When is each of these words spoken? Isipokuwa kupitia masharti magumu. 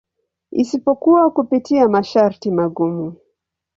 Isipokuwa 0.51 1.31
kupitia 1.31 1.89
masharti 1.89 2.51
magumu. 2.51 3.13